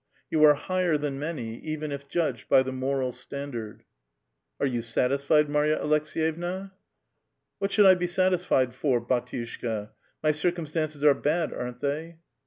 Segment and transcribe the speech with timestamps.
[0.31, 3.83] You are higher than many, even if judged by the moral standard.
[4.21, 6.71] '* Are you satisfied, Marya Aleks^yevna?"
[7.33, 9.91] '* What should 1 be satisfied for, bdtiushka,
[10.23, 12.17] Mv circum stances are bad, aren't thcv